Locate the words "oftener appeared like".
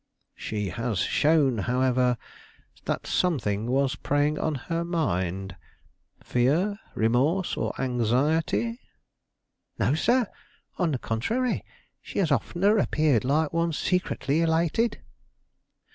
12.31-13.53